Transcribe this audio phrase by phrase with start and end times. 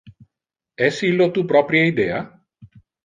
[0.87, 2.23] Es illo tu proprie idea?